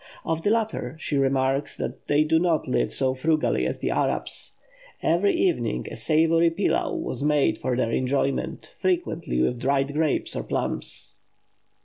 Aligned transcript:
Of 0.25 0.41
the 0.41 0.49
latter 0.49 0.95
she 0.99 1.15
remarks 1.15 1.77
that 1.77 2.07
they 2.07 2.23
do 2.23 2.39
not 2.39 2.67
live 2.67 2.91
so 2.91 3.13
frugally 3.13 3.67
as 3.67 3.81
the 3.81 3.91
Arabs. 3.91 4.53
Every 5.03 5.35
evening 5.35 5.85
a 5.91 5.95
savoury 5.95 6.49
pilau 6.49 6.95
was 6.95 7.21
made 7.21 7.59
for 7.59 7.75
their 7.77 7.91
enjoyment, 7.91 8.73
frequently 8.79 9.43
with 9.43 9.59
dried 9.59 9.93
grapes 9.93 10.35
or 10.35 10.41
plums. 10.41 11.17